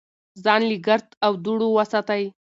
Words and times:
ځان 0.43 0.61
له 0.69 0.77
ګرد 0.87 1.07
او 1.25 1.31
دوړو 1.43 1.67
وساتئ. 1.75 2.23